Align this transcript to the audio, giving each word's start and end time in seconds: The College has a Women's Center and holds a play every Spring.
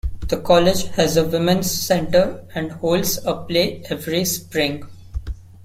The 0.21 0.41
College 0.41 0.85
has 0.95 1.15
a 1.15 1.23
Women's 1.27 1.69
Center 1.69 2.43
and 2.55 2.71
holds 2.71 3.19
a 3.23 3.35
play 3.35 3.83
every 3.87 4.25
Spring. 4.25 4.81